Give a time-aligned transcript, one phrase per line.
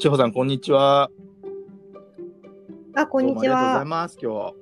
[0.00, 1.10] 千穂さん、こんにちは。
[2.96, 3.84] あ、こんにちどうもありがとうございは。
[3.84, 4.18] ます。
[4.20, 4.52] 今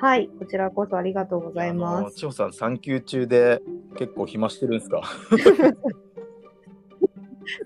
[0.00, 1.54] はい、こちらこそありがとうご日。
[1.54, 2.02] ざいあます。
[2.04, 3.62] の千穂さん、産休中で
[3.96, 5.02] 結構暇してるんですか？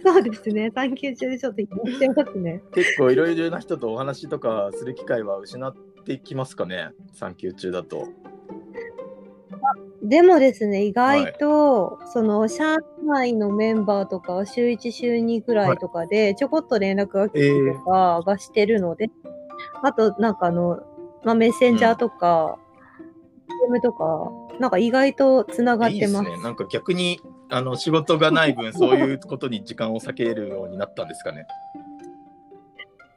[0.05, 2.62] そうですね、産休中でちょっと言ってますね。
[2.73, 5.74] 結構いろいろな人とお話とかする機会は失っ
[6.06, 6.92] てきますかね？
[7.12, 8.06] 産休中だと。
[10.03, 19.10] でもですね、意外と、その、社内のメンバーとかは週1、週2ぐらいとかで、ちょこっと連絡が来たりとかがしてるので、
[19.83, 20.80] あと、なんかあの、
[21.24, 22.59] まあ、メッセンジャーとか、
[23.70, 26.24] DM とか、なんか意外とつながってます。
[26.24, 26.43] いいですね。
[26.43, 31.46] なんか逆にあの仕事がない分、そういうことに時間を割けるようになったんですかね。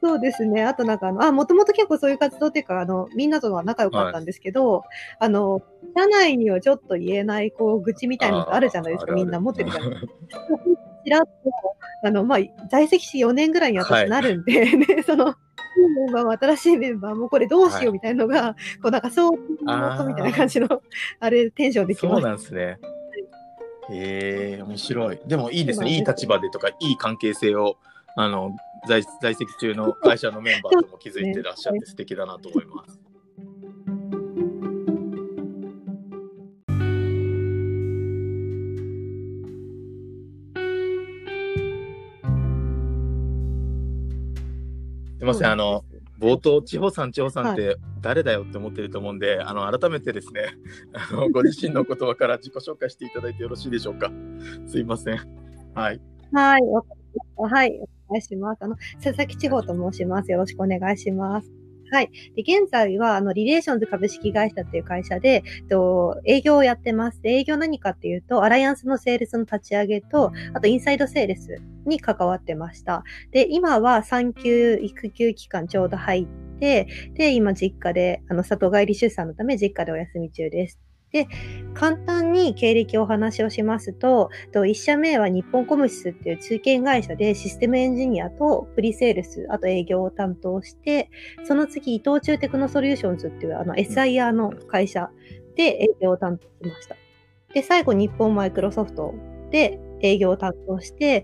[0.05, 0.63] そうですね。
[0.63, 4.83] あとなんかあの、あ、もともと結構そういう活動っていうか、あの、みんなとは仲良かったんですけど、
[5.19, 5.63] あの、
[5.97, 9.13] 社内にはちょっと言えない、こう、愚痴みたいなのあるじゃないですか。
[9.13, 10.11] みんな持ってるじゃないですか。
[11.03, 11.29] ちらっと、
[12.03, 12.39] あの、まあ、
[12.69, 15.33] 在籍して4年ぐらいにはい私なるんで、 ね、その、
[15.75, 20.67] 新メンバーも新しいメンバーもこれどうしようみたいなのが、こうなんかそう、あーみたいな感じの、
[21.19, 22.23] あれ、テンションできそうます。
[22.23, 22.77] なんですね。
[23.89, 25.19] へえ面白い。
[25.27, 25.89] でもいいですね。
[25.89, 27.77] いい立場でとか、いい関係性を、
[28.15, 28.55] あの、
[28.87, 32.99] 在在籍中の会社のメンバーとも気づいてらっしゃって素敵だなと思います。
[45.17, 45.83] すいません、あの、
[46.19, 50.55] 冒頭、千穂さん、千穂さんって誰だよって思ってると思うんで、あの改めてですね
[50.93, 54.11] あの、ご自身の言葉から自己紹介していただいてよろしいでしょうか。
[54.67, 55.17] すいません。
[55.73, 56.01] はい。
[56.31, 56.61] はい、
[57.47, 58.63] はい、お願いします。
[58.63, 60.31] あの、佐々木千穂と申します。
[60.31, 61.51] よろしくお願いします。
[61.91, 62.09] はい。
[62.35, 67.21] で、現在は、あの、リレーションズ株式会社っていう会社で、と営業をやってます。
[67.21, 73.03] で営業何かっていうと、アライアンスのセールスの立ち上げと、あと、インサイドセールスに関わってました。
[73.31, 76.27] で、今は産休、育休期間ちょうど入っ
[76.59, 80.79] て、で、今実家で、あの、里帰り出産のため実家でお休み中です。
[81.15, 81.29] で、
[81.73, 91.09] 簡単に経歴をお話をしますと、と1社目は日本コムシスっていう中堅会社でシステムエンジニアとプリセールス、あと営業を担当して、
[91.45, 95.09] その次伊藤忠テクノソリューションズっていうあの SIR の会社
[95.55, 96.97] で営業を担当しました。
[97.53, 99.13] で、最後日本マイクロソフト
[99.51, 101.23] で営業を担当して、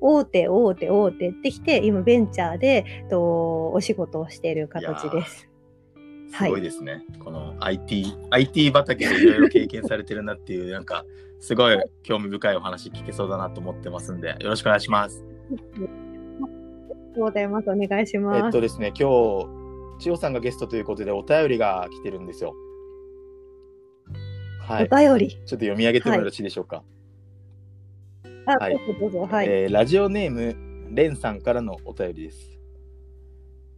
[0.00, 5.48] 大手、大手、大手ってきて、今ベンチャーでとお仕事をしている形です。
[6.28, 7.04] すごいですね。
[7.18, 11.04] この IT、IT 畑でいろいろ経験されてるなっていう、 なんか、
[11.40, 15.24] すごい興味深いお話聞けそうだなと思ってますんで、よろしくお願いします。
[15.24, 15.86] ありが
[17.14, 17.70] とうございます。
[17.70, 18.44] お願いします。
[18.44, 19.46] えっとですね、今日、
[19.98, 22.54] 千代さんがゲストということでお便りが来てるんですよ。
[24.60, 24.88] はい。
[24.88, 25.36] ちょっお便り。
[25.36, 26.82] と読み上げてもよろしいでしょうか？
[28.46, 29.20] あ、はいどうぞどうぞ。
[29.26, 29.46] はい。
[29.48, 30.56] えーラジオネーム、
[30.94, 32.58] レンさんからのお便りです。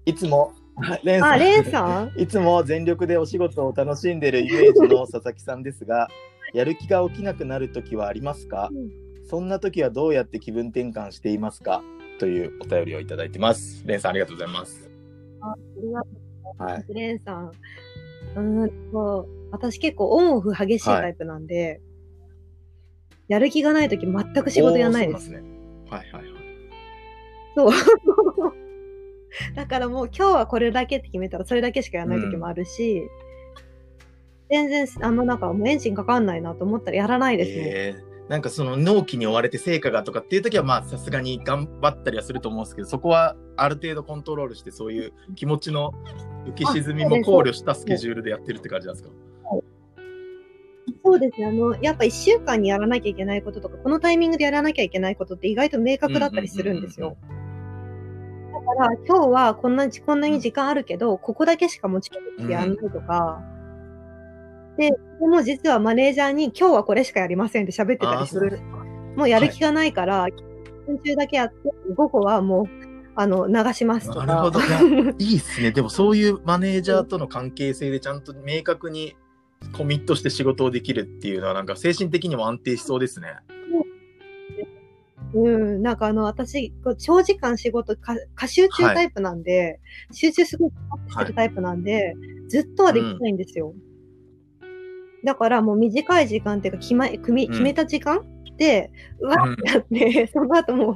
[0.06, 0.52] いつも、
[1.04, 1.32] レンさん。
[1.32, 2.12] あ、レンさん？
[2.20, 6.08] いつも全力でお仕事を楽しんでるイメージの佐々木さんですが、
[6.54, 8.88] やる気が起きなくなるときはありますか、うん
[9.30, 11.82] そんなときはどうやって気分転換していますか？
[12.18, 13.82] というお便りをいただいてます。
[13.86, 14.90] レンさんありがとうございます。
[15.42, 16.08] ありがと
[16.58, 16.84] うはい。
[16.94, 17.48] レンさん。
[17.48, 21.82] うーんと、私結構オンオフ激しいタイプなんで、
[23.28, 25.42] やる気がないとき全く仕事やらないですね。
[25.90, 26.24] はいはいはい。
[27.54, 27.72] そう。
[29.54, 33.02] だからもう今日はこれだけって決めたらそれだけしかやらないときもあるし、
[34.50, 37.56] 全然あんまなんかもうエンジンかかんないなと思ったらやらないですね。
[37.66, 45.94] えーなんかその納期に追われて成果がとかっていう時はまあさすがに頑張ったりはすると思うんですけどそこはある程度コントロールしてそういう気持ちの
[46.46, 49.14] 浮き沈みも考慮したスケジュールでやってるって感じなんですか？
[51.02, 51.46] そうですね。
[51.46, 57.16] あの、やっぱ一週間にやらなきゃいけないこととか、このタイミングでやらなきゃいけないことって意外と明確だったりするんですよ。
[57.22, 57.38] だ
[58.74, 63.42] から今日はこんな、こんなに時間あるけど、ここだけしか持ち込んでやんないとか、
[64.76, 68.60] で、でも実はマネージャーに今日はこれしかやりませんって喋ってたりする。
[69.16, 70.26] もうやる気がないから、
[70.86, 71.56] 午前中だけやって、
[71.94, 72.66] 午後はもう、
[73.16, 74.26] あの、流しますとか。
[74.26, 74.60] なるほど
[75.18, 79.16] いいっすねでもそういうマネージャーとの関係性でちゃんと明確に
[79.76, 83.34] コミットして仕事をできるっていうのはなんか精神的にも安定しそうですね。
[85.34, 89.80] うん、なんかあの、私、長時間仕事、か過集中タイプなんで、
[90.12, 90.70] 集中すごい
[91.10, 92.14] してるタイプなんで、
[92.48, 93.74] ずっとはできないんですよ。
[95.24, 98.24] だからもう短い時間っていうか、決ま、決めうん決めた時間
[98.56, 98.90] で、
[99.20, 100.94] うわうんってやって、 その後もう、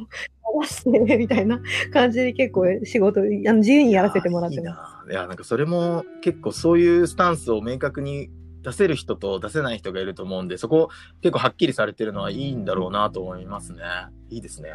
[0.60, 1.60] 流して、みたいな
[1.92, 5.06] 感じで結構仕事、あの自由にやらせてもらっていいます。
[5.08, 8.30] ないやなんかそれも結構そういうスタンスを明確に
[8.62, 10.88] 出せる人と出せない人がいると思うんでそこ
[11.20, 13.82] 結構はっきりされてるのはいいんだろうなと思いますね
[14.30, 14.70] いいですね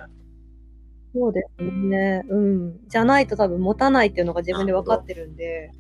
[1.18, 2.24] そうですね。
[2.30, 2.88] うん。
[2.88, 5.72] じゃないと多分持たないっていうのが自分で分かってるんで。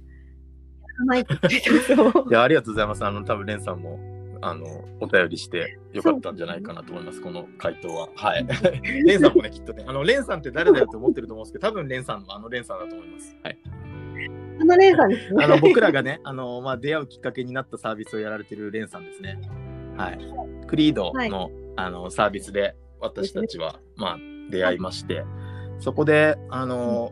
[0.81, 2.25] やらないって言ってますよ。
[2.30, 3.04] いや、ありがとうございます。
[3.06, 4.00] あの、多分レンさんも、
[4.42, 4.65] あの、
[5.00, 8.09] お便りしてよかったんじゃないかなと思います、この回答は。
[8.15, 8.48] はい。
[9.06, 13.38] レンさんもね、きっとね、あの、レンさんって誰だよって思ってると思うんですけど、多分レンさんのあのレンさんだと思います。
[13.44, 13.57] はい。
[14.60, 15.46] あのレンさんですね。
[15.46, 19.40] あの、僕らがね、 あの、まあ、出会うきっかけになったサービスをやられてるレンさんですね。
[19.96, 20.19] はい。
[20.68, 24.18] クリードの、はいあの、サービスで私たちは、まあ、
[24.50, 25.24] 出会いまして、
[25.80, 27.12] そこで、あの、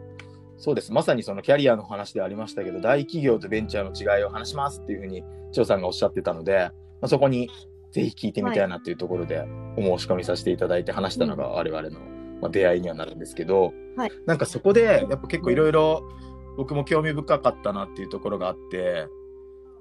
[0.58, 0.92] そうです。
[0.92, 6.70] まさにそのキャリアの話でありましたけど、大企業とベンチャーの違いを話しますっていうふうに、張さんがおっしゃってたので、
[7.02, 7.50] まあ、そこに
[7.92, 9.46] ぜひ聞いてみたいなっていうところで、
[9.78, 12.00] お申し込みさせていただいて話したのが我々の、
[12.42, 16.04] まあ、出会いにはなるんですけど、はいなんかそこで、やっぱ結構いろいろ
[16.58, 19.08] 僕も興味深かったなっていうところがあって、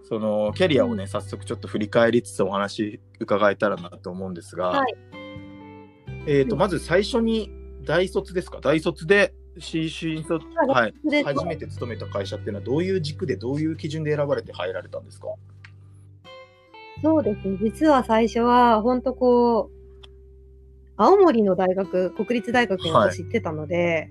[0.03, 4.95] そのキャリアをね、早速ちょっと振り返りつつお話伺えたらなと思うんですが、はい。
[6.27, 7.51] えっ、と、まず最初に
[7.85, 8.61] 大卒ですか？
[8.61, 15.29] 大卒で新新卒、はい、で初めて勤めた会社っていうのはどういう軸でどういう基準で選ばれて入られたんですか？
[17.03, 17.59] そうですね。
[17.63, 19.75] 実は最初は、本当こう、
[20.97, 24.11] 青森の大学、国立大学に私行ってたので、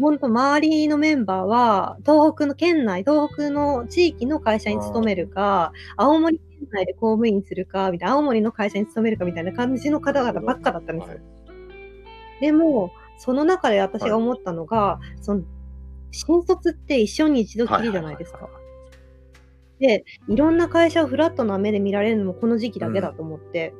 [0.00, 11.18] 本当周りのメンバーは、東北の県内、東北の地域の会社に勤めるか、青森県内で公務員するか、みたいな、青森の会社に勤めるかみたいな感じの方々ばっかだったんですよ。
[12.40, 15.42] でも、その中で私が思ったのが、その、
[16.10, 18.48] 新卒って一生に一度きりじゃないですか。
[19.78, 23.74] で、いろんな会社をフラットな目で見られるのもこの時期だけだと思って。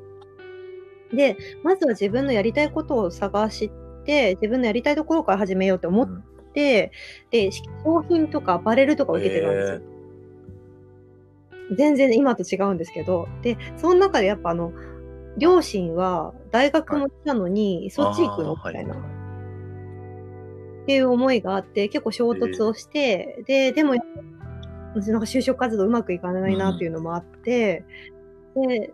[1.13, 6.09] で、まずは自分のやりたいことを探して、自分のやりたいところから始めようと思っ
[6.53, 6.93] て、
[7.31, 9.81] で、商品とかアパレルとかを受けてたんですよ。
[11.77, 14.73] 全然今と違うんですけど、で、その中でやっぱあの、
[15.39, 18.57] 両親は大学も来たのに、そっち行くの？
[18.57, 18.95] みたいな。
[18.95, 18.99] っ
[20.85, 24.07] ていう思いがあって、結構衝突をして、で、でも、なんか
[25.27, 27.85] 就職活動うまくいかないなっていうのもあって、
[28.55, 28.93] で、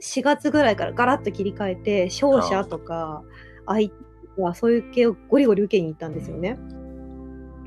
[0.00, 3.22] 4月ぐらいからガラッと切り替えて、商社とか、
[3.66, 3.94] IT
[4.36, 6.60] とか、そういう系をゴリゴリ受けに行ったんですよね。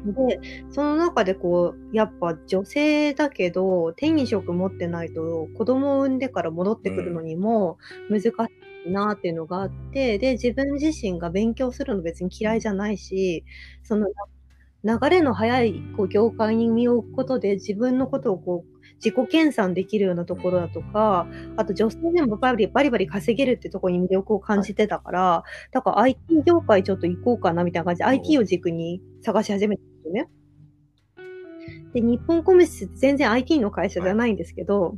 [0.04, 0.40] で、
[0.70, 7.78] その中でこう、やっぱ女性だけど、手に職持ってないと、子供を産んでから戻ってくるのにも
[8.10, 8.30] 難し
[8.86, 13.44] いなっていうのがあって、で、自分自身が勉強するの別に嫌いじゃないし、
[13.84, 14.08] その
[14.84, 30.30] 流れの早いこう業界に身を置くことで自分のことをこう自己研鑽できるようなところだとか、あと女性でもバリバリバリ稼げるってところに魅力を感じてたから、だから IT 業界ちょっと行こうかなみたいな感じで IT を軸に探し始めたんですよね。
[31.94, 34.98] で、日本コミュニス全然 IT の会社じゃないんですけど、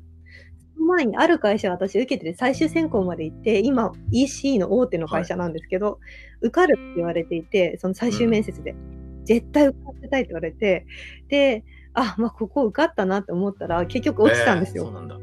[0.76, 6.00] その前にある会社を私受けてて最終選考まで行って、今 EC の大手の会社なんですけど、
[6.42, 8.76] 受かるって言われていて、その最終面接で。
[9.24, 10.86] 絶対受かってたいって言われて、
[11.30, 14.86] で、あ、まあ、ここ受かったなって思ったら、結局落ちたんですよ。
[14.86, 15.18] そうなんだ。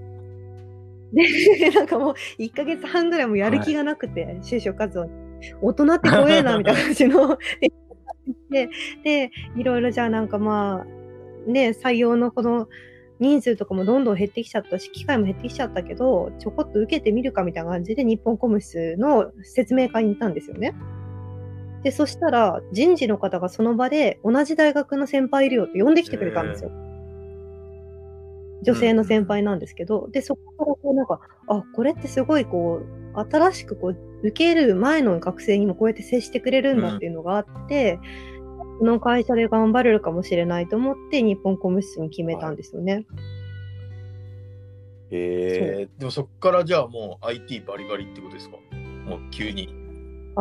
[1.12, 5.10] で、 なんかもう、1ヶ月半ぐらいもやる気がなくて、就職活動に。
[5.62, 7.38] 大人って怖えな、みたいな感じの。
[8.50, 8.68] で、
[9.04, 10.84] で、いろいろじゃあなんかま
[11.46, 12.68] あ、ね、採用のこの
[13.20, 20.74] 人数とかもどんどん減ってきちゃったし、機会も減ってきちゃったけど、ちょこっと受けてみるかみたいな感じで、日本コムスの説明会に行ったんですよね。
[21.82, 26.70] で、そしたら、人事の方がその場で、同じ大学の先輩いるよって呼んできてくれたんですよ。
[28.62, 38.00] 女性の先輩なんですけど、で、そこからこうなんか、あ、これってすごいこう、新しくこう、受ける前の学生にもこうやって接してくれるんだっていうのがあって、
[38.80, 43.06] この会社で頑張れるかもしれないと思って、日本コム室に決めたんですよね。
[45.10, 48.58] えー、でもそっからじゃあもう IT バリバリってことですか？
[49.06, 49.87] もう急に。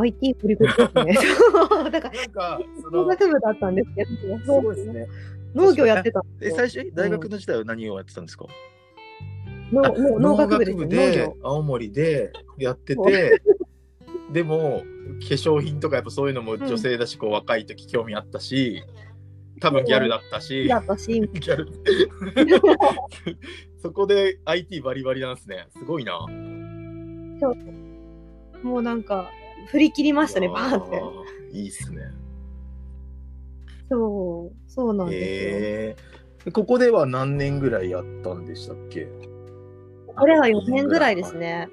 [0.01, 1.27] IT 振り込みですね。
[1.51, 5.07] そうだから、なんか、そ農の、学部だったんですけど、すごいですね。
[5.55, 6.55] 農業やってたえ、よ。
[6.55, 8.45] 最初、大学の時代は何をやってたんですか、
[9.71, 11.33] 農あ農農学部で。
[11.41, 13.41] 青森でやってて、
[14.31, 14.83] でも、
[15.19, 18.83] 化粧品とかやっぱそういうのも女性だし、こう若い時興味あったし、
[19.59, 21.67] 多分ギャルだったし、だったし、ギャル。
[23.81, 25.67] そこで IT バリバリなんですね。
[25.77, 26.19] すごいな。
[28.63, 29.29] もうなんか、
[29.67, 31.57] 振り切りましたね、バーンって。
[31.57, 32.01] いいっすね。
[33.89, 35.25] そう、そうなんですよ。
[35.25, 39.07] えー、ここでは何年ぐらいやったんでしたっけ？
[40.15, 41.69] これは4年ぐらいですね。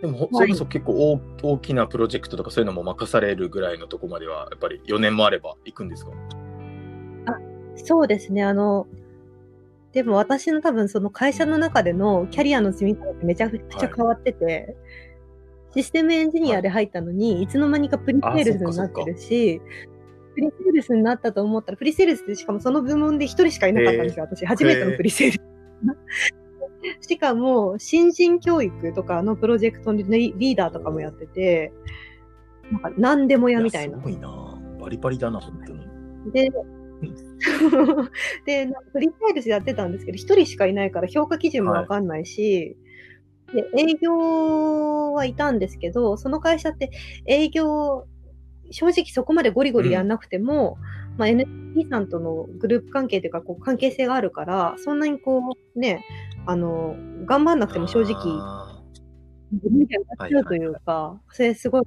[0.00, 6.10] でも、ほそれこそ結構大大きなプロジェクトとかそういうのも任されるぐらいのとこまでは、やっぱり4年もあれば行くんですか？
[7.76, 8.86] そうですね、あの、
[9.92, 14.76] でも私の多分その会社の中でのキャリアの積み方ってめちゃくちゃ変わってて、
[15.76, 19.60] システムエンジニアで入ったのに、いつの間にかプリセールスになってるし、
[20.34, 24.46] プリセールスになったと思ったら、プリセールスってしかもその部門で一人しかいなかったんですよ、私。
[24.46, 25.40] 初めてのプリセールス。
[27.08, 31.72] しかも、新人教育とかのプロジェクトのリーダーとかもやってて、
[32.70, 33.98] なんか何でもやみたいな。
[33.98, 35.86] すごいなバリバリだな、本当に。
[36.32, 36.50] で、
[38.46, 42.76] で、フリータイルスやってたんですけど、一人しかいないから評価基準もわかんないし、はい、
[43.54, 46.90] で、営業はいたんですけど、その会社って
[47.26, 48.06] 営業、
[48.70, 50.78] 正直そこまでゴリゴリやんなくても、
[51.12, 55.40] うん、まあ、NTT さんとのグループ関係というか、こう、関係性があるから、そんなにこ
[55.74, 56.04] う、ね、
[56.46, 58.14] あの、頑張んなくても正直、
[59.52, 61.82] 自分でやっちゃうというか、はいはいはい、それすごい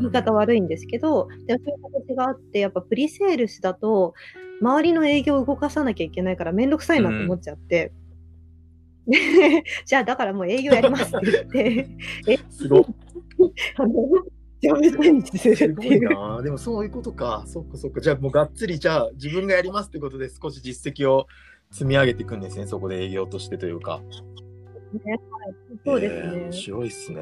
[0.00, 4.14] 言い方悪いんですけど、でもそういう形があって、やっぱプリセールスだと、
[4.60, 8.05] 周りの営業を動かさなきゃいけないからめんどくさいなと思っちゃって、うん、
[9.84, 11.88] じゃあだからもう営業やりますって言って、
[12.28, 12.84] え、 すごい。
[13.76, 13.92] あの、
[14.62, 17.44] 上手にすごいなでもそういうことか。
[17.46, 18.00] そっかそっか。
[18.00, 21.26] じゃあもうがっつり、じゃあ自分がやりますってことで少し実績を
[21.70, 22.66] 積み上げていくんですね。
[22.66, 24.02] そこで営業としてというか。
[25.04, 26.20] ね、はい、そうですね。
[26.22, 27.20] えー、面白いっすね。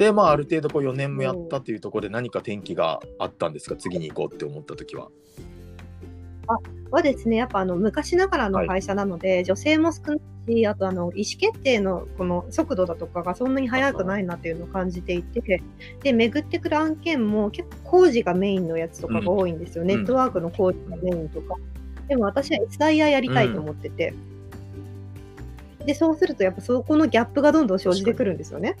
[0.00, 5.10] で、まあ、ある程度こう4年もやったっていうところで何か転機があったんですか、次に行こうって思った時は。
[6.46, 6.56] あ
[6.90, 10.20] はですね、やっぱあの昔ながらの会社なので、はい、女性も少ない
[10.54, 15.62] し、あとあの意思決定のこの速度だとかがそんなに速くないなっていうのを感じていて、
[16.02, 19.82] で、巡ってくる案件も結構工事がメインのやつとかが多いんですよ。
[19.82, 21.56] うん、ネットワークの工事がメインとか。
[22.08, 24.14] でも私は SIR やりたいと思ってて、
[25.80, 28.76] うん、で、そうするとやっぱそこのギャップがどんどん生じてくるんですよね。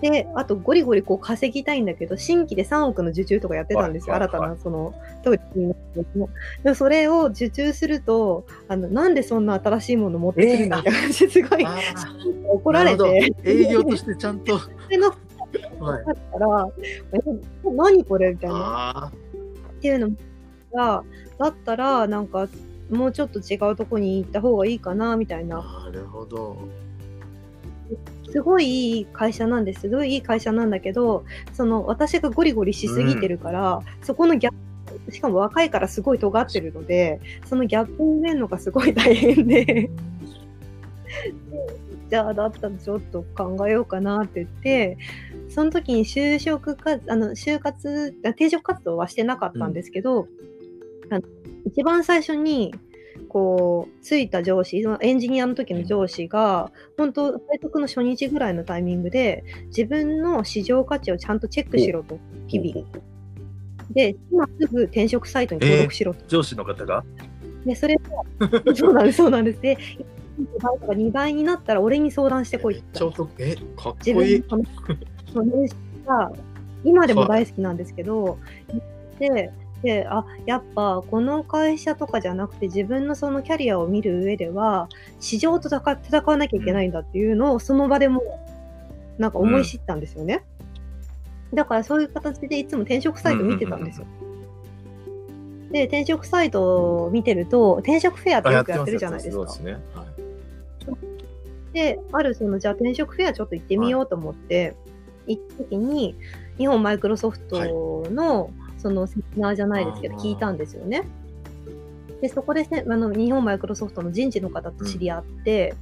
[0.00, 4.14] で、あとゴリゴリこう稼ぎたいんだけど、新規で3億の受注とかやってたんですよ。
[4.14, 11.66] 新たな、その、当時でもそれを受注すると、あの、なんでそんな新しいもの持ってくるんだって感じですごい、
[12.48, 13.34] 怒られて。
[13.44, 14.58] 営業としてちゃんと。
[14.58, 15.16] それの、だっ
[16.32, 16.72] たら、はい、
[17.64, 19.12] 何これみたいな。
[19.12, 20.10] っていうの
[20.72, 21.04] が、
[21.38, 22.48] だったら、なんか、
[22.90, 25.56] もうちょっと違うとこに行った方がいいかな、みたいな。
[25.56, 26.56] なるほど。
[28.30, 29.80] すごいいい会社なんです。
[29.82, 34.54] すごいいい会社なんだけど、その私がゴリゴリしすぎてるから、うん、そこのギャッ
[35.06, 39.90] プ、しかも若いからすごい尖ってるので、そのギャップを埋めるのがすごい大変で。
[42.10, 44.98] じゃあだったらちょっと考えようかなって言って、
[45.48, 50.26] その時に就職か、あの、就活、定職活動はしてなかったんですけど、
[51.10, 51.22] うん、
[51.66, 52.74] 一番最初に、
[53.28, 62.86] こう、ついた上司、エンジニアの時の上司が、本当、配属の初日ぐらいのタイミングで、自分の市場価値をちゃんとチェックしろと、日々。
[63.90, 66.20] で、今すぐ転職サイトに登録しろと。
[66.20, 67.04] えー、上司の方が？
[67.64, 67.98] で、それを、
[68.74, 69.60] そうなんです、そうなんです。
[69.60, 72.98] で、1倍とか2倍になったら俺に相談してこいって。
[72.98, 74.42] ちょっと、え、かっこいい。
[74.42, 74.64] 自分
[75.34, 75.74] の年収
[76.06, 76.32] が、
[76.84, 78.38] 今でも大好きなんですけど、
[79.18, 79.50] で、
[79.82, 84.88] で、あ、やっぱこの会社とかじゃなくて自分のそのキャリアを見る上では、
[85.20, 88.22] 市場と戦わなきゃいけないんだっていうのをその場でも
[89.18, 90.44] なんか思い知ったんですよね。
[91.52, 94.06] うん、だからそういう形でいつも転職サイト見てたんですよ。
[95.70, 99.44] で、転職サイトを見てると、転職フェアってよくやってるじゃないですか。
[99.44, 99.72] ですね。
[99.94, 100.04] は
[101.70, 104.74] い、で、あるその、じゃあ転職フェアちょっと行ってみようと思って、
[105.26, 106.16] 行った時に、
[106.58, 111.04] 日本マイクロソフトの、はいそのセミナーじゃないですけど、聞いたんですよね。
[112.20, 115.74] で、そこで、ね、あの日本マイクロソフトの人事の方と知り合って、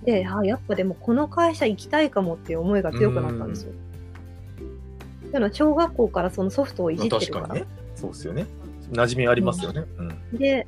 [0.00, 3.72] うん、で、あ、やっぱでもこの会社行きたいかもっていう思いが強くなったんですよ。
[5.22, 7.48] というのは、小学校からそのソフトをいじってるから。
[7.48, 7.64] まあ、ね、
[7.96, 8.46] そうですよね。
[8.92, 9.84] 馴染みありますよね。
[9.98, 10.66] うん、で、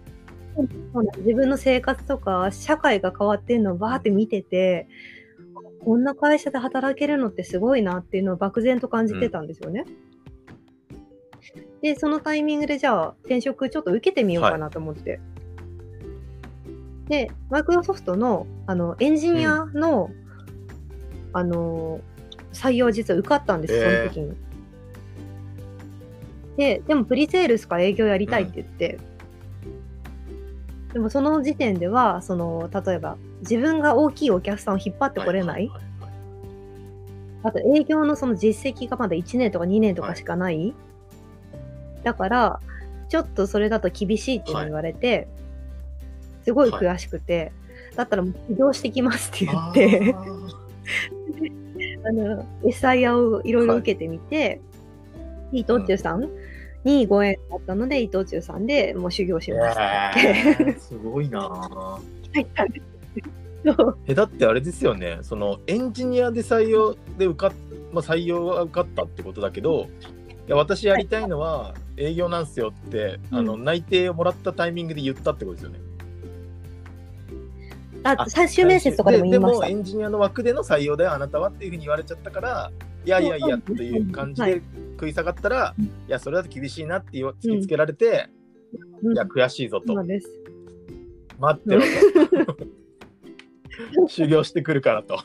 [1.19, 4.88] 自分の生活とか社会が変わってるのをバーって見てて、
[5.85, 9.85] こんな会社で働けるのってすごいなっていうのを漠然と感じてたんですよね。
[9.87, 10.16] うん
[11.83, 15.11] で、そのタイミングでじゃあ転職ちょっと受けてみようかなと思って。
[15.11, 15.21] はい、
[17.09, 22.01] で、マイクロソフトのあのエンジニアの、うん、あの
[22.53, 24.37] 採用実は受かったんです、その時に。
[26.57, 28.99] で、でもプリセールスか営業やりたいって言って、
[30.89, 35.71] うん、でもその時点では、その、例えば自分が大きいお客さんを引っ張ってこれない。
[37.43, 40.75] あと営業のその実績がまだ1年とか2年とかしかない、はい
[42.07, 42.61] だから、
[43.09, 45.29] ちょっとそれだと厳しいって言われて、はい、
[46.45, 47.47] すごい悔しくて、は
[47.95, 50.15] い、だったらもう起業してきますって言って
[52.09, 54.61] あの、SIR をいろいろ受けてみて、はい、
[55.51, 56.31] ヒートッチュさん
[56.85, 60.13] にご縁があったので、伊藤忠さんでもう修行しました。
[60.17, 61.41] えー すごいな。
[61.41, 62.01] ぁ
[62.35, 62.97] 入ったんです
[63.65, 63.99] そう。
[64.07, 65.19] えだってあれですよね。
[65.23, 67.53] そのエンジニアで採用で受かっ、
[67.93, 70.16] まあ、採用は受かったってことだけどい
[70.49, 75.81] や私やりたいのは営業なんすよって、あのう内定をもらったタイミングで言ったってことですよね。
[78.05, 79.38] あ最終面接とかでもでで。
[79.38, 82.71] もエンジニアの枠での採用だよあなたはっていうふうに言われちゃったから
[83.05, 84.62] いやいやいやっていう感じはいで
[84.93, 85.85] 食い下がったら、うん。
[85.85, 88.29] いやそれだと厳しいなって突きつけられて、
[89.03, 89.12] うん。
[89.15, 89.95] いや悔しいぞと。
[89.95, 90.15] 待
[91.53, 91.83] ってろ
[92.45, 92.57] と。
[94.09, 95.21] 修行してくるからと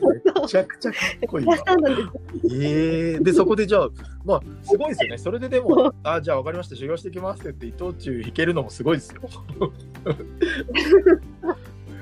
[0.00, 1.54] めちゃくちゃかっこいいわ。
[1.54, 2.00] 出したんです
[2.44, 3.88] えー、でそこでじゃあ
[4.24, 5.18] まあすごいですよね。
[5.18, 6.76] それででもあじゃあ分かりました。
[6.76, 9.22] 修行してきますって言って伊藤忠弾けるのもすごいですよ。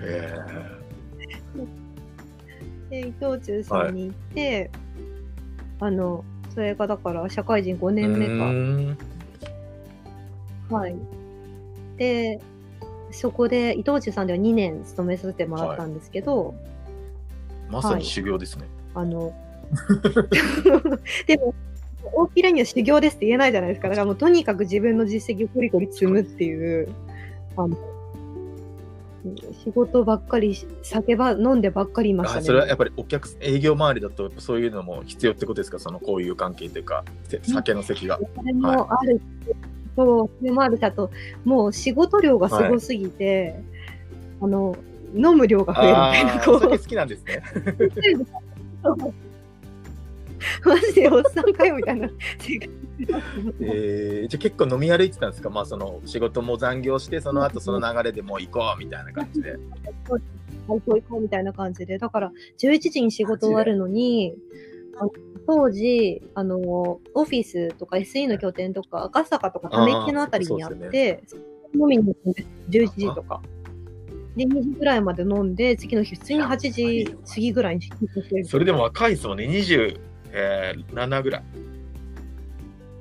[0.02, 0.32] へ
[3.02, 4.70] で伊藤忠さんに行って、
[5.80, 6.24] あの
[6.54, 8.32] それがだから社会人5え年目か。
[8.46, 8.98] ん。
[10.70, 10.96] はい。
[11.96, 12.40] で、
[13.10, 16.54] そこで伊藤忠さんでは2年勤めさせてもらったんですけど、
[17.70, 19.32] まさに修行ですね、あの、
[21.26, 21.54] でも、
[22.12, 23.88] 大きなには修行ですって言えないじゃないですか。
[23.88, 26.88] だからもうとにかく自分の実績をコリコリ積むっていう、
[27.56, 27.76] あの、
[29.64, 32.40] 仕事ばっかりし、酒ば飲んでばっかりいましたね。
[32.40, 35.78] あそれはやっぱりお客営業周りだとそういうのも必要ってことですか？
[35.80, 39.20] その交友関係というかせ酒の席が、それもある、
[39.96, 41.10] そう、それもあるし、あと、
[41.44, 43.60] もう仕事量がすごすぎて、
[44.40, 44.76] あの、
[45.16, 46.60] 飲む量が増えるみたいな、こう。
[46.70, 47.42] 好きなんですね。
[50.64, 52.08] マジでおっさんかよみたいな
[53.60, 55.50] えー、じゃあ結構飲み歩いてたんですか？
[55.50, 59.56] まあその仕事も残業してその後その流れでもう行こうみたいな感じで。
[60.68, 64.34] 行こう行こうみたいな感じで、だから11時に仕事終わるのに、
[64.98, 65.12] あの
[65.46, 71.22] 当時、あの、オフィスとか SE の拠点とか、赤坂とかため池のあたりにあっあーて、
[71.74, 72.48] 飲みに行くんです。
[72.70, 73.40] 11時とか。
[74.36, 77.82] で、2時ぐらいまで飲んで、次の日普通に8時過ぎぐらいに。
[78.44, 79.98] それでも若いですもんね27、
[80.32, 81.42] えー、7ぐらい。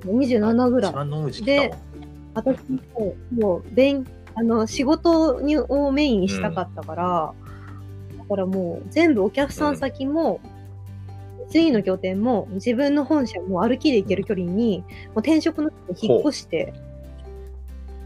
[0.06, 0.90] 27ぐらい。
[0.90, 0.94] 一。
[0.94, 1.86] 番飲む時期かも
[2.34, 7.34] 私も、もう、勉、あの、仕事にをメインにしたかったから、
[8.18, 10.40] だからもう、全部お客さん先も、
[11.50, 15.70] 次の拠点も、自分の本社も歩きで行ける距離に、もう転職の
[16.00, 16.72] 引っ越して、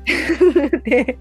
[0.85, 1.19] で、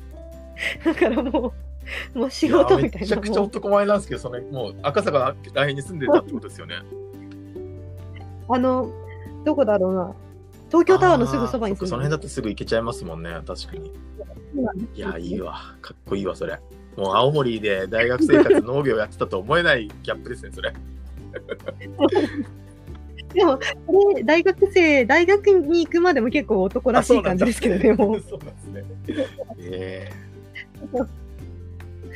[0.84, 1.69] だからもう、
[2.14, 3.02] もう仕事みたいな。
[3.02, 6.76] やめちゃくちゃ男前なんですけどそれもう赤坂ら辺に住んでたってことですよね。
[8.50, 8.92] あの、
[9.46, 10.16] どこだろうな。
[10.68, 13.92] 東京タワーのすぐそばにあーその辺だとすぐ行けちゃいますもんね確かに。
[14.96, 15.76] いやいいわ。
[15.82, 16.60] かっこいいわそれ
[16.96, 20.74] もう青森で大学生活農業やってたと思えないギャップですねそれ。
[23.34, 28.22] でも、これ、大学生、大学に行くまでも結構男らしい感じですけどね、もう。
[28.28, 28.84] そうなんですね。
[29.60, 30.12] え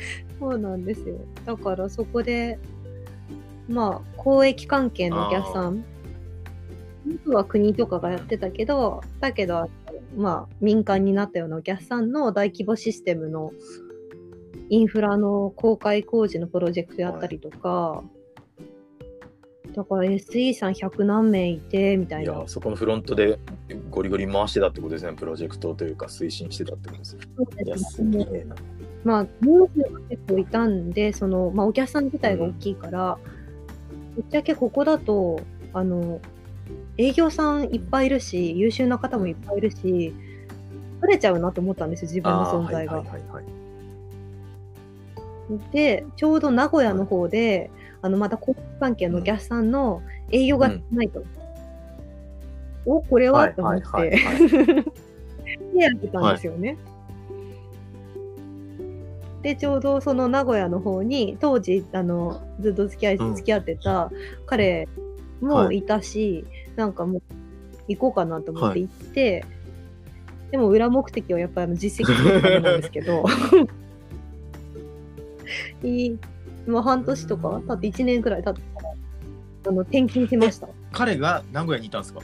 [0.38, 1.16] そうなんですよ。
[1.44, 2.58] だからそこで、
[3.68, 5.84] まあ、交易関係のお客さん、
[7.24, 9.68] 僕は国とかがやってたけど、だけど、
[10.16, 13.52] まあ、民間になったようなお客さんの大規模システムの
[14.70, 18.02] インフラの公開工事のプロジェクトやったりとか、
[19.74, 22.34] だから SE さん100何名いて、みたー、いいな。
[22.34, 23.38] やそこのフロントで
[23.90, 25.12] ゴリゴリ回してたってことですね。
[25.14, 27.16] プロジェクトというか推進してたってことです
[27.64, 28.54] いやすげえな。
[29.04, 33.18] まあ、人数が結構いたんで、その、まあ、お客さん自体が大きいから、
[34.14, 35.40] ぶっちゃけここだと、
[35.72, 36.20] あの、
[36.96, 40.14] 営業さんいっぱいいるし、優秀な方もいっぱいいるし、
[41.00, 43.04] 取れちゃうなと思ったんですよ、自分の存在が。
[45.72, 47.70] で、ちょうど名古屋の方で、
[48.04, 51.24] あの、また交通関係のお客さんの営業がないと。
[52.84, 53.48] お、これは？
[53.48, 54.44] と思って、はいはいはい。
[55.72, 56.76] でやってたんですよね。
[59.40, 63.34] で、ちょうどその名古屋の方に、当時、あの、ずっと付き合い、うん。
[63.34, 64.10] 付き合ってた
[64.44, 64.86] 彼
[65.40, 65.80] もい。
[65.80, 66.44] たし、
[66.76, 67.22] なんかもう、
[67.88, 69.46] 行こうかなと思って行って、
[70.50, 73.24] でも裏目的はやっぱり実績作るためなんですけど、
[75.82, 76.18] いい、
[76.66, 78.60] もう半年とか経って1年くらい経って
[79.66, 80.68] あの、転勤しました。
[80.92, 82.20] 彼が名古屋にいたんですか？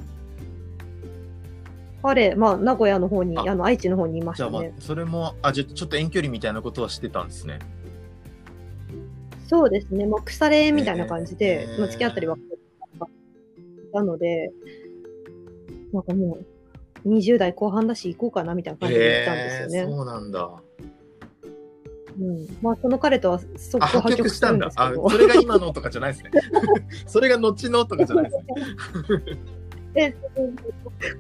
[2.02, 4.74] 彼、まあ、名古屋の方に、ああの、愛知の方にいましじゃあまあたね。
[4.78, 7.58] それもあじゃあちょっと遠距離みたいなことはしてたんですね
[9.48, 12.42] そうですね、まあ、腐れみたいな感じで、えーまあ、付き合ったりはし
[13.92, 14.50] たので、
[15.92, 16.38] なんかも
[17.04, 19.78] う、20代後半だし行こうかなみたいな感じで行ったんですよね。
[19.80, 20.62] えーそうなんだ
[22.18, 24.70] うん、まあ、その彼とはそこあ破破局したたんだ。
[24.74, 26.30] あそれが今のとかじゃないですね
[27.06, 29.36] それが後のとかじゃないですね
[29.94, 30.16] で、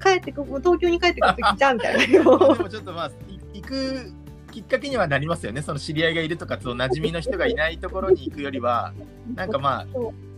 [0.02, 2.06] 帰ってく、東京に帰ってくるときじゃんみたいな。
[2.06, 3.10] でもちょっとまあ、
[3.52, 4.12] い行く
[4.52, 5.62] きっかけにはなりますよね。
[5.62, 8.92] その知り合いがいるとか、その馴染みの人がいないところに行くよりは、
[9.34, 9.86] なんかまあ、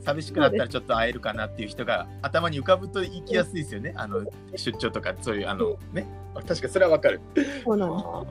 [0.04, 3.92] 寂しくなったらちょっと会えるかなっていう人が頭に浮かぶと行きやすいですよね。
[3.96, 4.24] あの
[4.56, 6.06] 出張とかそういうあのね。
[6.46, 7.20] 確かそれはわかる。
[7.64, 8.24] そうな。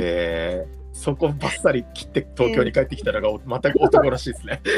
[0.00, 4.60] えー、そこばっさり切って東京に帰ってきたのがおまた男らしいですね。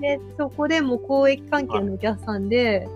[0.00, 2.86] で、そこでもう交易関係のお客さんで、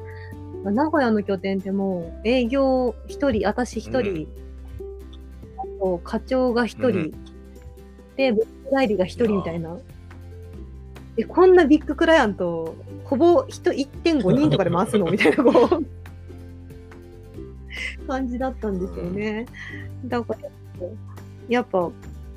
[0.62, 4.28] 名古屋の拠点ってもう営業一人、私一人、
[5.58, 7.10] あと課長が一人、うん
[8.16, 9.76] で、ブック代理が一人みたいな。
[11.16, 15.06] で、こんなビッグクライアント、ほぼ人1.5人とかで回すの？
[15.10, 15.84] みたいな、こう、
[18.06, 19.46] 感じだったんですよね。
[20.04, 20.40] だから、
[21.48, 21.90] やっぱ、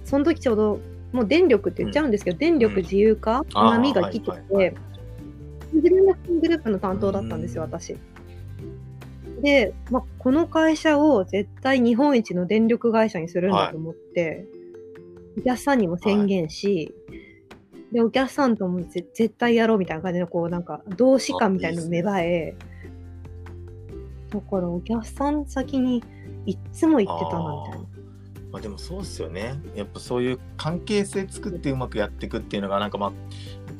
[0.05, 0.79] その時ちょうど、
[1.11, 4.75] もう電力って言っちゃうんですけど、電力自由化、波が来てて、はいはいはい
[5.73, 7.95] 自分のグループの担当だったんですよ、私。
[9.41, 14.45] で、まあ、この会社を絶対日本一の電力会社にするんだと思って、
[15.37, 16.93] お客さんにも宣言し、
[17.91, 22.55] で、お客さんともぜ絶対やろうみたいな感じの、こう、なんか、同志感みたいなの芽生え、
[24.29, 26.03] だからお客さん先に
[26.45, 27.90] いっつも行ってたな、みたいな。
[28.51, 29.59] まあでもそうですよね。
[29.75, 33.09] やっぱそういう関係性作ってうまくやっていくっていうのがなんかまあ、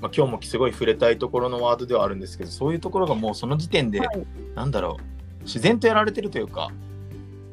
[0.02, 4.26] まあ、今日もすごい触れたいところのワードではあるんですけどそういうところがもうその時点で、はい。
[4.56, 4.98] なんだろ
[5.42, 6.70] う自然とやられてるというか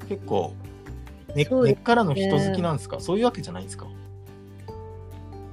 [0.09, 0.55] 結構
[1.35, 3.01] 根っからの人好きなんですか？
[3.01, 3.87] そういうわけじゃないんですか？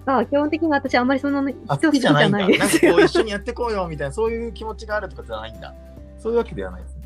[0.05, 2.37] あ基本的に私あんまりそんな人あ好好きじゃないんだ。
[2.37, 5.73] なんかこう一緒にやってこうよみたいなそういう気持ちがあるとかじゃないんだ。
[6.19, 7.01] そういうわけではないですね。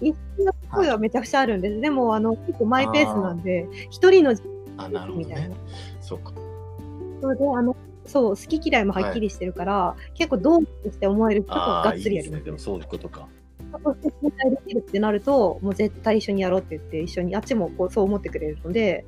[0.00, 1.80] 一緒の声はめちゃくちゃあるんです。
[1.80, 4.34] でも、あの、結構マイペースなんで、一人の
[4.78, 5.50] あなるほどね。
[6.00, 6.32] そうか。
[7.22, 12.44] それで、あの、そう、好き嫌いもはっきりしてるから、結構どうして思える人とがっつりやります。
[12.44, 13.26] でもそういうことか。
[13.84, 19.04] そして信頼できるってなると、もう絶対一緒にやろうって言って、一緒に、あっちもこうそう思ってくれるので、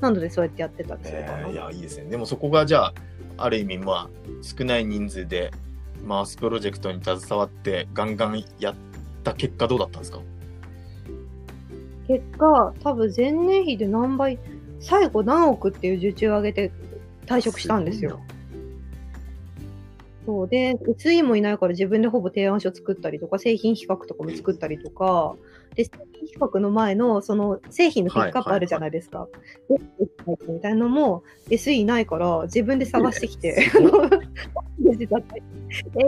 [0.00, 1.18] なのでそうやってやってたんですよ。
[1.20, 2.04] えーいやいいですね。
[2.10, 2.94] でもそこがじゃあ
[3.36, 4.08] ある意味まあ
[4.42, 5.50] 少ない人数で
[6.06, 8.74] 回すプロジェクトに携わってガンガンやっ
[9.24, 10.20] た結果どうだったんですか？
[12.10, 14.40] 結果、多分前年比で何倍、
[14.80, 16.72] 最後何億っていう受注を上げて
[17.24, 18.18] 退職したんですよ。
[20.26, 25.36] そうで、SE もいないから自分でほぼ提案書作ったりとか、製品比較とかも作ったりとか、
[25.74, 29.28] で、製品比較の前の、その製品のピックアップあるじゃないですか。
[29.68, 29.78] で
[30.48, 33.66] みたいなのも SE いないから自分で探してきて、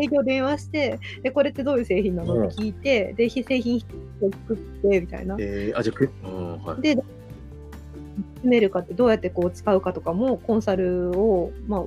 [0.01, 2.47] 営業電話して、で、これってどういう製品なの？
[2.47, 3.77] って聞いて、で、非製品
[4.21, 5.37] を作って、みたいな。
[5.39, 6.83] えー、あじゃあくうんはい。
[6.83, 6.97] で、
[8.43, 11.85] 詰めるかってどうやってこう使うかとかもコンサルを、まあ、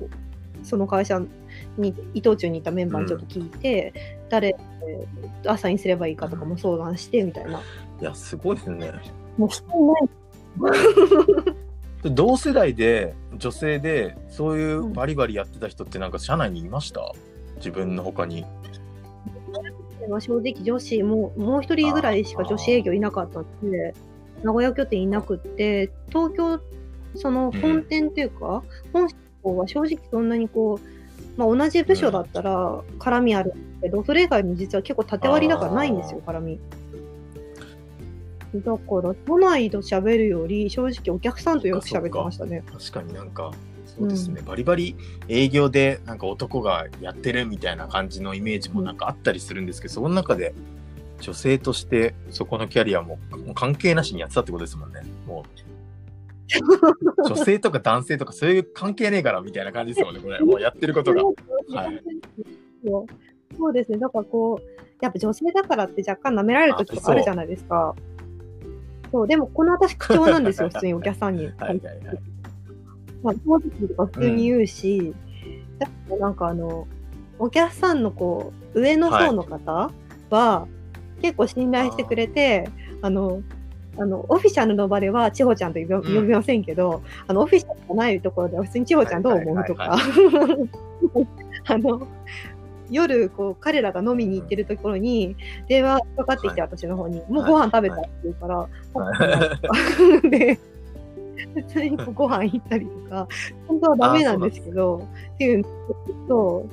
[0.62, 1.20] その会社
[1.80, 3.92] に伊藤忠にいたメンバーにちょっと聞いて、
[4.28, 7.60] 誰えーアサインすればいいかとかも相談してみたいな。
[8.00, 8.92] いやすごいですね。
[9.36, 9.68] もう人い
[10.62, 10.78] な
[12.10, 12.10] い。
[12.14, 17.12] 同世代で女性でそういうバリバリやってた人ってなんか社内にいました？
[17.56, 18.44] 自分の他に。
[20.08, 23.94] まあ正直女子ももう一人ぐらいしか女子営業いなかったんで
[24.42, 26.60] 名古屋拠点いなくって東京
[27.16, 28.62] その本店っていうか、
[28.92, 30.95] 本社の方は正直そんなにこう、
[31.36, 36.58] まあ、同じ部署だったら絡みあるけど、それ以外に実は結構縦割りだからないんですよ絡み。
[38.54, 42.64] だから都内と喋るより正直お客さんとよく喋ってましたね。
[42.72, 43.52] 確かになんか
[43.84, 44.94] そうですね、バリバリ
[45.26, 50.54] 営業でなんか男がやってるみたいな感じのイメージもなんかあったりするんですけど、その中で
[51.20, 53.18] 女性としてそこのキャリアも
[53.54, 55.00] 関係なしにやってたってことですもんね。
[55.26, 55.60] もう
[57.26, 60.40] 女性とか男性とかそういう関係ねえからみたいな感じですもんねこれ。
[60.40, 61.22] もうやってることが。
[61.24, 61.32] は
[61.90, 62.02] い。
[62.84, 63.56] そう。
[63.56, 63.98] そうですね。
[63.98, 67.94] だからこう、やっぱ女性だからって若干舐められる時とかあるじゃないですか。
[69.12, 71.46] そう、でもこの私口調なんですよ、 普通にお客さんに。
[71.46, 72.18] はいはいはい。
[73.22, 75.14] まあ、正直とか普通に言うし、
[75.78, 76.86] だからなんかあの、
[77.38, 79.90] お客さんのこう、上の方の方
[80.30, 80.66] は、
[81.22, 82.68] 結構信頼してくれて、
[83.02, 83.42] あの、
[83.98, 89.96] あの、オフィシャルの場では、千穂ちゃんと呼び,、ませんけど、あの、オフィシャルじゃないところでは、普通に千穂ちゃんどう思うとか、
[91.66, 92.06] あの、
[92.90, 95.36] 夜、こう、彼らが飲みに行ってるところに、
[95.68, 96.70] 電話かかってきて、はい。
[96.70, 98.68] 私の方に、もうご飯食べたって言うから、は
[100.30, 100.58] で、
[101.54, 103.28] 普通にご飯行ったりとか、
[103.66, 106.66] 本当はダメなんですけど、っていうのと、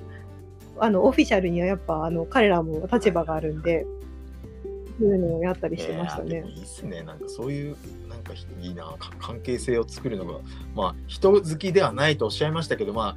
[0.79, 3.85] あの、オフィシャルにはやっぱ、あの、彼らも立場があるんで、
[4.99, 6.49] そういうのをやったりしてましたねいやー。
[6.49, 7.03] いいっすね。
[7.03, 7.77] なんかそういう、
[8.09, 10.39] なんかいいな、か関係性を作るのが、
[10.75, 13.15] まあ、人好きではないとおっしゃいましたけど、まあ、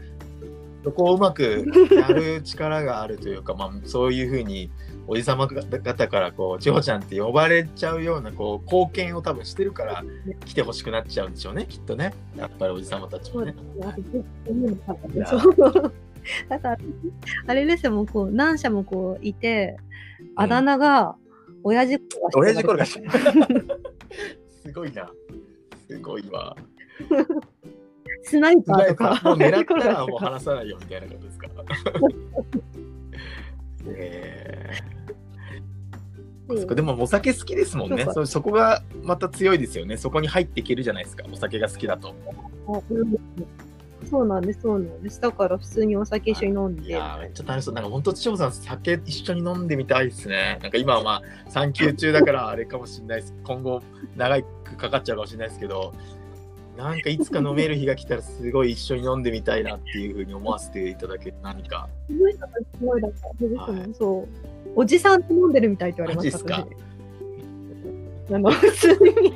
[0.87, 4.71] そこをうまくやる力があるというか、まあ、そういうふうに
[5.09, 10.05] おじさま方からこう千穂ちゃんって呼ばれちゃうようなこう貢献を多分してるから
[10.45, 13.57] 来てほしくなっちゃうんでしょうねきっとねやっぱりおじさまたちもね。
[16.49, 16.79] だから
[17.47, 19.77] あれですよもうこう何社もこういて
[20.35, 21.17] あだ名が
[21.69, 21.99] 親父
[22.35, 22.93] 親父転がし
[24.65, 25.11] すごいな
[25.89, 26.57] すごいわ。
[28.23, 29.21] スナイパーとか。
[29.25, 31.49] もう狙ったらもう離さないよみたいなことですか？
[33.89, 34.97] えー
[36.61, 38.25] そこでもお酒好きですもんねそ。
[38.25, 39.97] そこがまた強いですよね。
[39.97, 41.25] そこに入っていけるじゃないですか。
[41.33, 42.15] お酒が好きだと。
[44.05, 45.21] そうなんです、そうなんです。
[45.21, 46.89] だから普通にお酒一緒に飲んで。
[46.89, 47.75] いやめっちゃ楽しそう。
[47.75, 50.59] なんか本当、千穂さん、酒一緒に飲んでみたいですね。
[50.63, 53.35] なんか今はまあ、産休中だからあれかもしれないです。
[53.45, 53.83] 今後、
[54.17, 55.95] 長くかかっちゃうかもしれないですけど、
[56.77, 61.89] なんかいつか飲める日が来たらすごい一緒に飲んでみたいなっていうふうに思わせていただける何か。
[62.09, 62.39] すごいす
[62.83, 63.73] ごいだった。
[63.73, 64.29] はい、そう。
[64.75, 66.67] おじさんと飲んでるみたいって言われました、ね。
[68.31, 69.33] あの普通に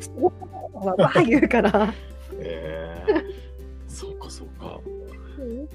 [0.00, 0.34] 仕事
[0.74, 1.94] はバー言うから。
[2.38, 2.85] えー、
[4.36, 5.68] そうかそう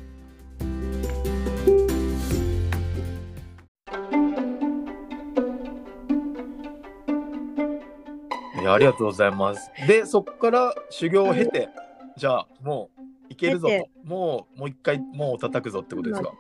[8.54, 8.62] か。
[8.62, 9.72] いやありがとうございます。
[9.88, 11.70] で、そこから修行を経て、
[12.16, 16.32] じゃあもういけるぞと、もうもう一回もう叩くぞってことですか？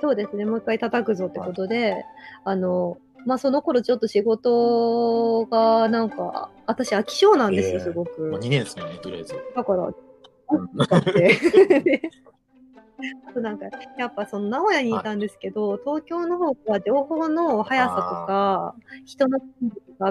[0.00, 2.04] そうですね、もう一回叩くぞってことで、はい、
[2.46, 8.22] あの、まあ、その頃ちょっと仕事がなんか、私飽き性なんですよ、えー、すごく。
[8.22, 9.36] まあ、2年ですね、とりあえず。
[9.54, 9.94] だから、
[10.56, 12.10] って
[13.40, 13.66] なんか
[13.98, 19.40] やっぱその名古屋にいたんですけど、はい、東京の方は情報の速さとか人の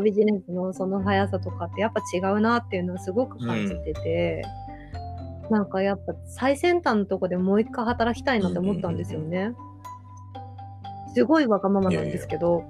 [0.01, 4.41] ビジネスのその速さとかってやっぱ違うなっていうのをすごく感じてて、
[5.49, 9.53] うん、なんかやっぱ最先端のとこでもう一回働きたいなって思ったんですよね。
[11.13, 12.63] すごいわがままなんですけど。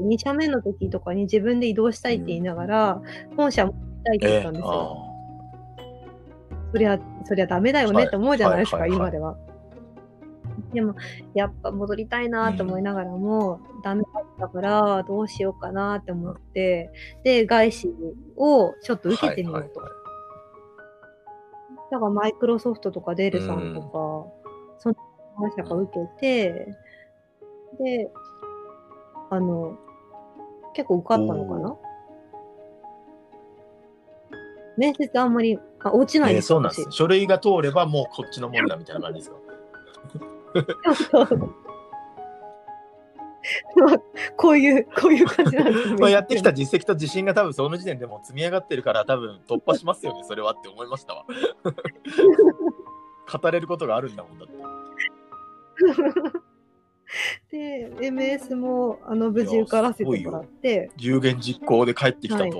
[0.00, 3.02] 2社目の時とかに自分で移動したいって言いながら、
[3.36, 5.11] 本社も行きたいって言ったんですよ。
[6.72, 9.36] そりゃ、そりゃダメだよねって思うじゃないですか、今では。
[10.72, 10.94] でも、
[11.34, 16.90] やっぱ戻りたいなと思いながらも、うん、ダメだったから、どうしようかなって思って、
[17.24, 17.94] で、外資
[18.36, 19.80] をちょっと受けてみようと。
[19.80, 20.00] はいはい
[21.76, 24.94] はい、だから、マイクロソフトとかデールさんとか、うん、その
[25.38, 26.74] 会社が受けて、
[27.78, 28.10] で、
[29.30, 29.76] あの、
[30.74, 31.76] 結構受かったのかな？
[34.76, 36.86] 面接あんまりあ落ちないです、えー、そうなんです。
[36.90, 39.36] 書類が通ればもうこっちのもんだみたいな感じですか？
[44.36, 51.24] こういう、こういう感じなんです、まあやってきた実績と自信が多分その時点でも積み上がってるから多分突破しますよね、それはって思いましたわ。
[53.40, 54.48] 語れることがあるんだもんだっ
[57.50, 57.58] て。
[57.58, 60.90] で、MS もあの無事受からせてもらって。
[60.98, 62.42] 有言実行で帰ってきたと。
[62.44, 62.52] はい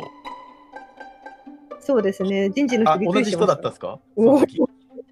[1.84, 2.48] そうですね。
[2.50, 3.12] 人事の人。
[3.12, 3.98] 同じ人だったんですか？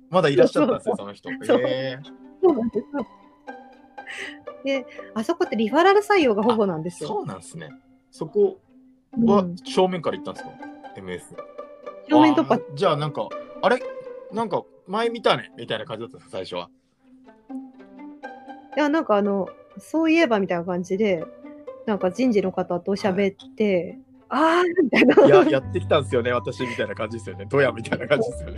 [0.09, 1.29] まだいらっしゃったんですよ、その人。
[1.29, 2.87] そうそうなんです。
[4.65, 7.09] で、あそこってリファラル採用がほぼなんですよ。
[7.09, 7.71] そうなんですね。
[8.13, 8.61] そこ
[9.13, 10.53] は正面から行ったんですか、
[10.97, 11.21] うん、?MS。
[12.09, 12.61] 正面突破。
[12.75, 13.29] じゃあなんか、
[13.63, 13.83] あれ？
[14.33, 16.71] なんか前見たねみたいな感じだったんですか、最初は。
[18.77, 21.25] いや、なんかあの、そういえばみたいな感じで、
[21.87, 23.99] なんか人事の方と喋って、はい
[24.31, 25.27] ああみたいな。
[25.27, 27.47] いや、やってきたんですよね、私みたいな感じですよね。
[27.49, 28.57] ドヤみたいな感じですよね。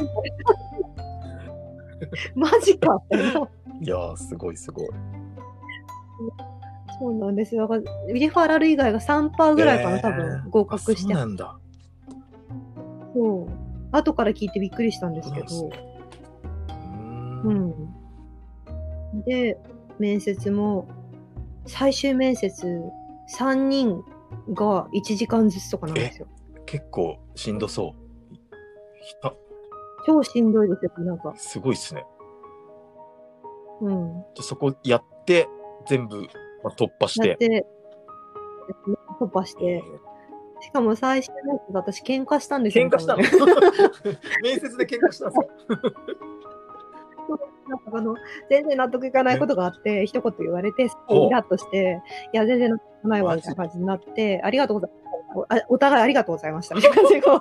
[2.35, 3.00] マジか
[3.80, 4.88] いやすごいすごい。
[6.98, 7.68] そうなんですよ。
[8.12, 11.02] リファラル以外が3%ぐらいかな、えー、多分合格して。
[11.02, 11.58] そうなんだ。
[13.14, 13.62] そう。
[13.92, 15.70] 後から聞いてびっくりしたんですけど。
[17.44, 17.74] うん。
[19.26, 19.58] で、
[19.98, 20.87] 面接も、
[21.66, 22.82] 最終面接
[23.38, 24.02] 3人
[24.54, 26.26] が1時間ずつとかなんですよ。
[26.66, 28.02] 結構しんどそう。
[30.06, 31.32] 超しんどいですよ、なんか。
[31.36, 32.04] すごいっすね。
[33.80, 34.24] うん。
[34.34, 35.48] じゃそこやって、
[35.86, 36.18] 全部、
[36.62, 37.28] まあ、突破して。
[37.28, 37.66] やって、
[39.20, 39.82] 突破して。
[40.60, 42.86] しかも最初のやつ私喧嘩したんですよ。
[42.86, 43.22] 喧嘩したの？
[44.42, 46.00] 面接で喧嘩したんですかなんか？
[47.92, 48.16] あの
[48.50, 50.88] 全然納得いかないことがあって、一言言われて、イ
[51.30, 54.96] ラッとして、いや、全然納得ないわ、みたいな感じになって、ありがとうござい
[55.48, 55.64] ます。
[55.68, 57.22] お互いありがとうございました、みたいな感じで、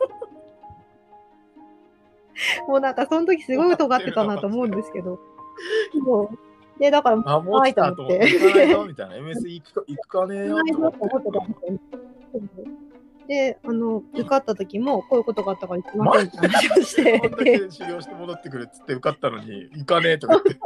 [2.67, 5.19] もうなんか、その時すごい尖ってたなと思うんですけど、
[6.05, 6.37] もう、
[6.79, 8.25] で、だから、あ、もう来たと思って。
[8.25, 8.31] み
[8.95, 10.97] たいな、 MS 行くか行くかねーと思って。
[12.31, 12.65] たんですよ。
[13.27, 20.59] で、あの、受かった時も、こういうことがあったから行きませんって話をして、こんだけで、修行して戻ってくるっつって受かったのに、行かねえとか言って。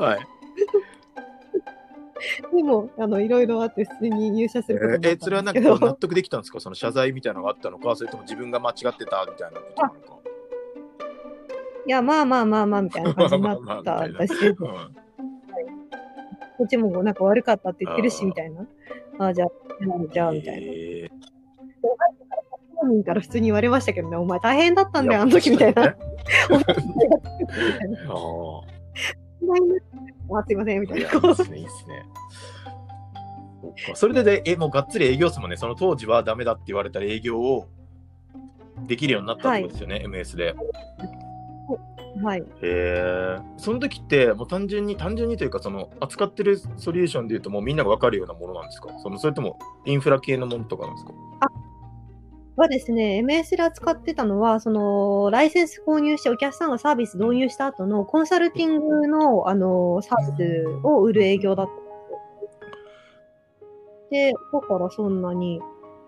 [0.00, 0.20] はい。
[2.54, 6.60] でも、あの、いろいろあって、普通に入社すえることになー、それはなんか納得できたんですか？
[6.60, 10.16] その謝罪みたいなのがあったのか、それとも自分が間違ってたみたいなことなのか。
[11.86, 14.96] いや、まあまあまあまあ、みたいな感じになった私、うん
[16.56, 18.66] こっちもなんか悪かったって言ってるし、みたいな。
[19.18, 19.48] ああ、じゃあ、
[20.12, 20.72] じゃあ、みたいな。
[20.72, 21.08] え
[22.76, 25.82] 本人から普通に言われましたけどね、お前大変だったー んだよ、あの時みたいな。
[25.84, 25.96] や
[29.40, 29.60] お前
[30.28, 31.04] ああすいません、みたいな。
[31.04, 32.06] いいですね、いいですね。
[33.94, 35.56] それでで、え、もうがっつり営業っすもんね。
[35.56, 37.68] その当時はダメだって言われた営業を
[38.86, 40.54] できるようになったってことですよね、MS で。
[42.22, 42.40] はい。
[42.40, 43.38] へえ。
[43.58, 48.88] その時って、もう単純に、単純にというか、その、扱ってるソリューションでいうと、もうみんなが分かるようなものなんですか？
[48.98, 51.12] そのそれとも、インフラ系のものとかなんですか？
[52.56, 61.82] はですね、MS で扱ってたのは、その、ライセンス購入してお客さんがサービス導入した後のコンサルティングの、あの、サービスを売る営業だったんで
[62.50, 62.70] すよ。
[64.10, 65.60] で、だからそんなに、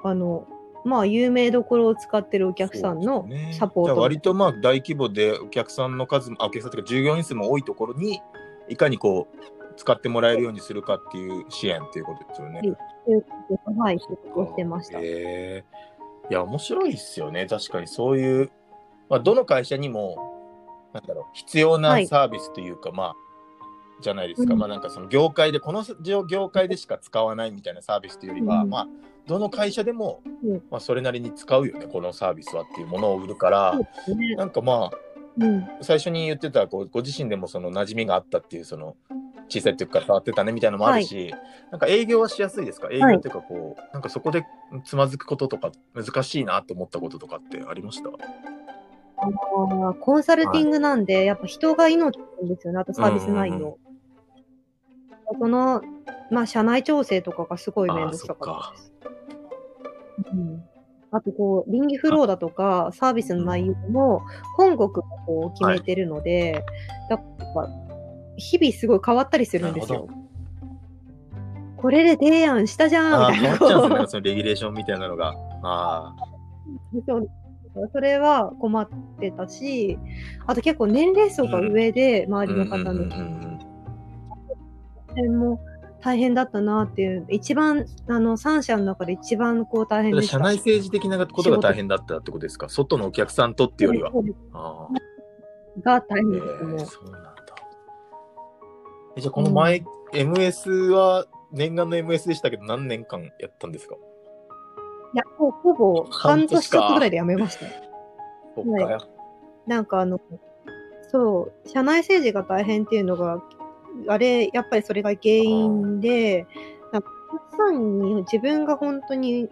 [0.02, 0.46] あの、
[0.84, 3.88] まあ、有名どころを使ってるお客さんのサポート。
[3.88, 8.20] じゃあ割とまあ大規模でお客さんの数も、あお客さんというか従業員数も多いところに、
[8.68, 9.38] いかにこう、
[9.76, 12.60] 使ってもらえるようにするかっていう支援っていうことですよね。
[13.78, 14.98] はい、仕事をしてました。
[14.98, 15.64] へえ
[16.30, 17.46] いや、面白いっすよね。
[17.46, 18.50] 確かにそういう、
[19.08, 20.16] まあ、どの会社にも、
[20.92, 23.14] なんだろう、必要はないサービスというか、まあ、
[24.00, 24.54] じゃないですか。
[24.54, 24.58] うん。
[24.60, 28.70] まあなんかその業界で、この業業界でしか使わないみたいなサービスというよりは、うん。
[28.70, 28.88] まあ、
[29.26, 30.62] どの会社でも、うん。
[30.70, 34.36] まあ、それなりに使うよね、このサービスはっていうものを売るから、ね。
[34.36, 34.98] なんかまあ、
[35.40, 35.68] うん。
[35.82, 38.96] 最初に言ってたこうご自身でもその馴染みがあったっていうその
[39.48, 41.32] 小さい時から触ってたねみたいなのもあるし、
[41.70, 42.88] なんか営業はしやすいですか？
[42.90, 44.44] 営業っていうかこう、なんかそこで
[44.84, 48.08] つまずくこととか難しいなと思ったこととかってありました？
[48.08, 53.78] あーコンサルティングなんで、やっぱ人が命なんですよね、あとサービス内容。
[55.38, 55.82] その、
[56.30, 58.92] まあ、社内調整とかがすごい面倒くさかったです。
[60.32, 60.64] うん、
[61.10, 64.22] あと、こう、倫理フローだとか、サービスの内容も、
[64.56, 66.64] 本国がこう決めてるので、
[67.08, 67.68] だから、
[68.36, 70.08] 日々すごい変わったりするんですよ。
[71.76, 73.58] これで提案したじゃんああみたいな。
[73.58, 75.34] 変わっちゃうんですよねそのレギュレーションみたいなのが。
[75.62, 76.14] あ
[77.92, 78.88] それは困っ
[79.20, 79.98] てたし、
[80.46, 83.57] あと結構年齢層が上で、あ周りの方の
[85.22, 85.60] も
[86.00, 90.32] 大変だったなっていう、一番、あの、3社の中で一番こう大変でした。
[90.32, 92.68] 社内政治的なことが大変だったってことですか？
[92.68, 94.88] 外のお客さんとっていうよりは。
[94.88, 94.88] あ
[95.82, 96.86] が大変ですねー、。
[96.86, 97.34] そうなんだ。
[99.16, 103.96] えじゃあこの前、MS は念願の MS でしたけど何年間やったんですか？
[105.14, 107.66] いや、もうほぼ半年ちょっとぐらいで辞めました。
[108.54, 108.84] そっか。
[108.84, 109.08] は
[109.66, 110.20] なんかあの、
[111.10, 113.42] そう、社内政治が大変っていうのが、
[114.06, 116.46] あれ、やっぱりそれが原因で、
[116.92, 119.48] なんかお客さんに自分が本当に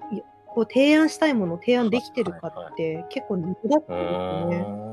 [0.47, 4.87] こう提案したいものを提案できてるかって結構苦だったうんですよね。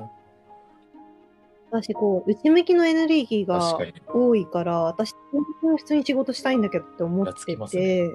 [1.72, 3.80] 私、こう、内向きのエネルギーが
[4.14, 7.34] 多いから、私、本当に普通に仕事したいんだけどって思って
[7.72, 8.12] て、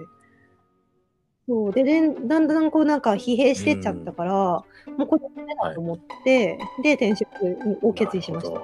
[1.48, 1.72] そう。
[1.72, 7.26] で、でだんだんこうなんか疲弊してっちゃったから、もうこれダメだと思って、で、転職
[7.82, 8.60] を決意しました。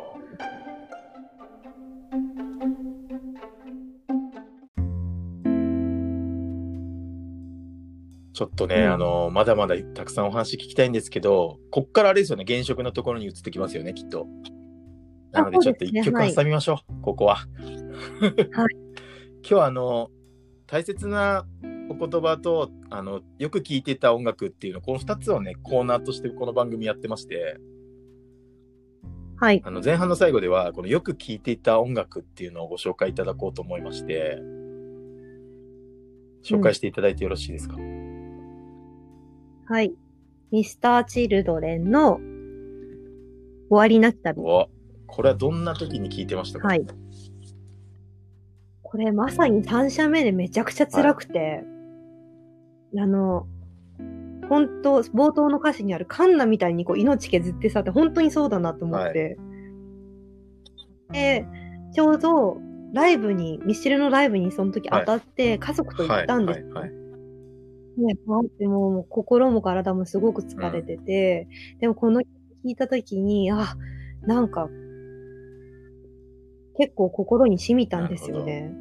[8.34, 8.92] ちょっとね、うん。
[8.92, 14.26] あのまだまだたくさんお話聞きたいんですけど、こっからあれですよね、現職のところに移ってきますよね、きっと。
[15.30, 16.34] なので、ちょっと一曲はい。
[16.34, 17.36] 挟みましょう、ここは。
[17.36, 17.46] はい。
[19.42, 20.10] 今日はあの、
[20.66, 21.46] 大切な
[21.88, 27.58] お言葉と、あの、よく聴いてた音楽っていうの、この2つをね、コーナーとしてこの番組やってまして、
[29.36, 29.62] はい。
[29.64, 34.38] あの前半の最後では、このよく聴いていた音楽っていうのをご紹介いただこうと思いまして、
[36.44, 37.76] 紹介していただいてよろしいですか、
[39.66, 39.92] はい。
[40.50, 42.18] ミスターチルドレンの
[43.68, 44.40] 終わりなき旅。
[44.42, 44.68] お
[45.06, 46.68] これはどんな時に聞いてましたか？
[46.68, 46.86] はい。
[48.82, 51.64] これまさに3社目でめちゃくちゃ辛くて、
[52.96, 53.46] あの、
[54.48, 59.36] 本当冒頭の歌詞にあるカンナみたいにこう命削ってさって本当にそうだなと思って。
[61.10, 61.46] で、
[61.94, 62.58] ちょうど
[62.92, 66.66] ライブに、ミスチルのライブにその時当たって家族と行ったんですよ。
[66.66, 67.03] はいはいはい
[67.96, 71.48] ね、もうもう心も体もすごく疲れてて、
[71.80, 72.24] でもこの聞
[72.64, 73.76] いたときに、あ、
[74.22, 74.72] なんか、
[76.76, 78.74] 結構心に染みたんですよね。